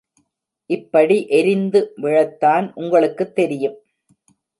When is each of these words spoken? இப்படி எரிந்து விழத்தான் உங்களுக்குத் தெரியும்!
இப்படி 0.69 1.27
எரிந்து 1.29 1.93
விழத்தான் 2.01 2.71
உங்களுக்குத் 2.75 3.35
தெரியும்! 3.35 3.77